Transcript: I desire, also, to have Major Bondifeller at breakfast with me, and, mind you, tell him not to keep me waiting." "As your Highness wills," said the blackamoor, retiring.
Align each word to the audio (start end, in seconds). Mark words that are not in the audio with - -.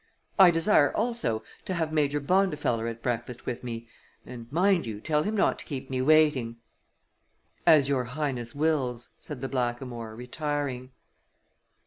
I 0.39 0.49
desire, 0.49 0.91
also, 0.97 1.43
to 1.65 1.75
have 1.75 1.93
Major 1.93 2.19
Bondifeller 2.19 2.87
at 2.89 3.03
breakfast 3.03 3.45
with 3.45 3.63
me, 3.63 3.87
and, 4.25 4.51
mind 4.51 4.87
you, 4.87 4.99
tell 4.99 5.21
him 5.21 5.35
not 5.37 5.59
to 5.59 5.65
keep 5.65 5.91
me 5.91 6.01
waiting." 6.01 6.57
"As 7.67 7.87
your 7.87 8.05
Highness 8.05 8.55
wills," 8.55 9.09
said 9.19 9.41
the 9.41 9.47
blackamoor, 9.47 10.15
retiring. 10.15 10.89